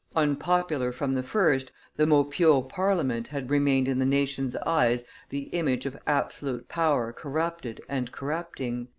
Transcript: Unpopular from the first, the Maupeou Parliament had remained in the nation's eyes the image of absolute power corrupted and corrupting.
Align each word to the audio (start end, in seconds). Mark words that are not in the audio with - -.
Unpopular 0.15 0.91
from 0.91 1.13
the 1.13 1.21
first, 1.21 1.71
the 1.95 2.05
Maupeou 2.05 2.67
Parliament 2.67 3.27
had 3.27 3.51
remained 3.51 3.87
in 3.87 3.99
the 3.99 4.03
nation's 4.07 4.55
eyes 4.65 5.05
the 5.29 5.41
image 5.51 5.85
of 5.85 5.95
absolute 6.07 6.67
power 6.67 7.13
corrupted 7.13 7.79
and 7.87 8.11
corrupting. 8.11 8.87